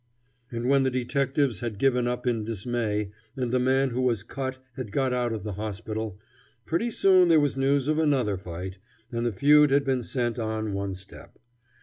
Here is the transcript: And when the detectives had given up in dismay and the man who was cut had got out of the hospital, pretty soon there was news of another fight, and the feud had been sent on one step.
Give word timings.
And 0.51 0.67
when 0.67 0.81
the 0.81 0.89
detectives 0.89 1.59
had 1.59 1.77
given 1.77 2.07
up 2.07 2.25
in 2.25 2.43
dismay 2.43 3.11
and 3.37 3.51
the 3.51 3.59
man 3.59 3.91
who 3.91 4.01
was 4.01 4.23
cut 4.23 4.57
had 4.75 4.91
got 4.91 5.13
out 5.13 5.31
of 5.31 5.43
the 5.43 5.53
hospital, 5.53 6.17
pretty 6.65 6.89
soon 6.89 7.27
there 7.27 7.39
was 7.39 7.55
news 7.55 7.87
of 7.87 7.99
another 7.99 8.35
fight, 8.35 8.79
and 9.11 9.27
the 9.27 9.31
feud 9.31 9.69
had 9.69 9.85
been 9.85 10.01
sent 10.01 10.39
on 10.39 10.73
one 10.73 10.95
step. 10.95 11.37